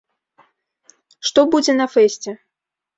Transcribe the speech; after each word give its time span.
Што 1.29 1.47
будзе 1.55 1.79
на 1.81 1.87
фэсце? 1.95 2.31